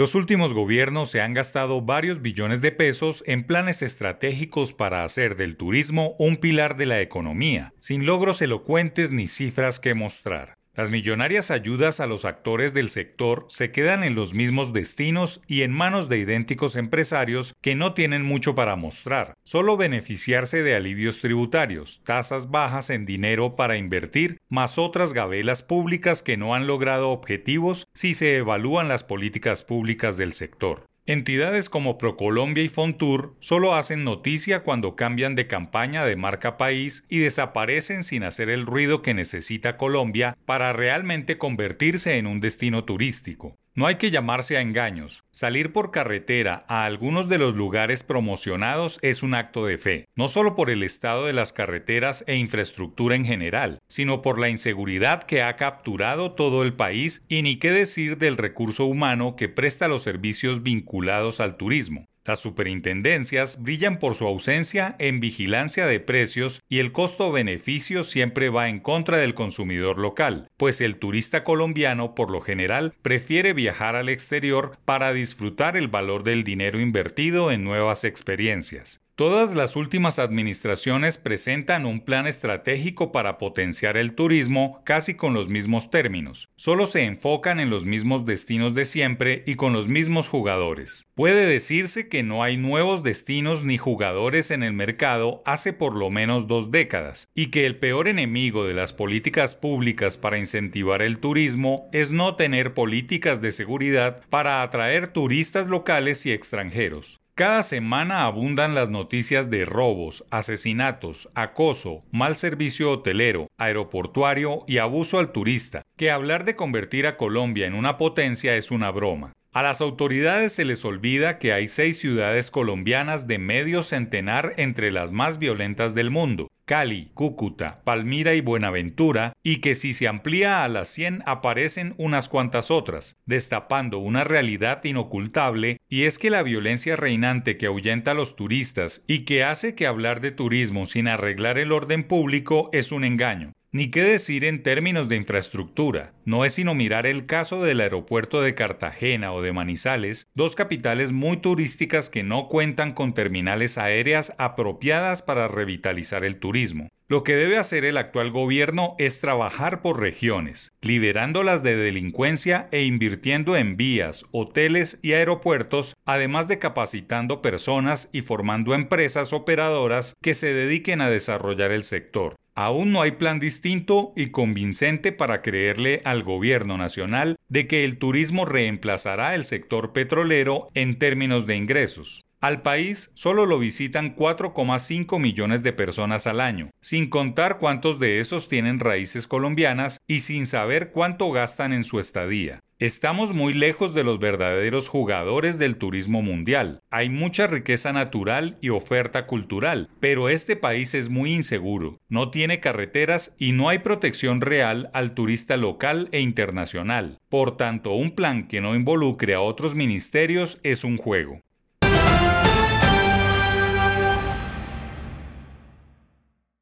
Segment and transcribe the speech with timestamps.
[0.00, 5.36] Los últimos gobiernos se han gastado varios billones de pesos en planes estratégicos para hacer
[5.36, 10.59] del turismo un pilar de la economía, sin logros elocuentes ni cifras que mostrar.
[10.80, 15.60] Las millonarias ayudas a los actores del sector se quedan en los mismos destinos y
[15.60, 21.20] en manos de idénticos empresarios que no tienen mucho para mostrar, solo beneficiarse de alivios
[21.20, 27.10] tributarios, tasas bajas en dinero para invertir, más otras gabelas públicas que no han logrado
[27.10, 30.89] objetivos si se evalúan las políticas públicas del sector.
[31.06, 37.06] Entidades como Procolombia y Fontour solo hacen noticia cuando cambian de campaña de marca país
[37.08, 42.84] y desaparecen sin hacer el ruido que necesita Colombia para realmente convertirse en un destino
[42.84, 43.56] turístico.
[43.74, 45.22] No hay que llamarse a engaños.
[45.30, 50.26] Salir por carretera a algunos de los lugares promocionados es un acto de fe, no
[50.26, 55.22] solo por el estado de las carreteras e infraestructura en general, sino por la inseguridad
[55.22, 59.86] que ha capturado todo el país y ni qué decir del recurso humano que presta
[59.86, 62.09] los servicios vinculados al turismo.
[62.24, 68.68] Las superintendencias brillan por su ausencia en vigilancia de precios y el costo-beneficio siempre va
[68.68, 74.10] en contra del consumidor local, pues el turista colombiano por lo general prefiere viajar al
[74.10, 79.00] exterior para disfrutar el valor del dinero invertido en nuevas experiencias.
[79.20, 85.50] Todas las últimas administraciones presentan un plan estratégico para potenciar el turismo casi con los
[85.50, 86.48] mismos términos.
[86.56, 91.04] Solo se enfocan en los mismos destinos de siempre y con los mismos jugadores.
[91.14, 96.08] Puede decirse que no hay nuevos destinos ni jugadores en el mercado hace por lo
[96.08, 101.18] menos dos décadas, y que el peor enemigo de las políticas públicas para incentivar el
[101.18, 107.20] turismo es no tener políticas de seguridad para atraer turistas locales y extranjeros.
[107.40, 115.18] Cada semana abundan las noticias de robos, asesinatos, acoso, mal servicio hotelero, aeroportuario y abuso
[115.18, 119.32] al turista, que hablar de convertir a Colombia en una potencia es una broma.
[119.52, 124.92] A las autoridades se les olvida que hay seis ciudades colombianas de medio centenar entre
[124.92, 130.62] las más violentas del mundo, Cali, Cúcuta, Palmira y Buenaventura, y que si se amplía
[130.62, 136.44] a las 100 aparecen unas cuantas otras, destapando una realidad inocultable, y es que la
[136.44, 141.08] violencia reinante que ahuyenta a los turistas y que hace que hablar de turismo sin
[141.08, 143.52] arreglar el orden público es un engaño.
[143.72, 146.12] Ni qué decir en términos de infraestructura.
[146.24, 151.12] No es sino mirar el caso del aeropuerto de Cartagena o de Manizales, dos capitales
[151.12, 156.88] muy turísticas que no cuentan con terminales aéreas apropiadas para revitalizar el turismo.
[157.10, 162.84] Lo que debe hacer el actual gobierno es trabajar por regiones, liberándolas de delincuencia e
[162.84, 170.34] invirtiendo en vías, hoteles y aeropuertos, además de capacitando personas y formando empresas operadoras que
[170.34, 172.36] se dediquen a desarrollar el sector.
[172.54, 177.98] Aún no hay plan distinto y convincente para creerle al gobierno nacional de que el
[177.98, 182.22] turismo reemplazará el sector petrolero en términos de ingresos.
[182.40, 188.18] Al país solo lo visitan 4,5 millones de personas al año, sin contar cuántos de
[188.18, 192.58] esos tienen raíces colombianas y sin saber cuánto gastan en su estadía.
[192.78, 196.80] Estamos muy lejos de los verdaderos jugadores del turismo mundial.
[196.88, 202.58] Hay mucha riqueza natural y oferta cultural, pero este país es muy inseguro, no tiene
[202.58, 207.18] carreteras y no hay protección real al turista local e internacional.
[207.28, 211.42] Por tanto, un plan que no involucre a otros ministerios es un juego.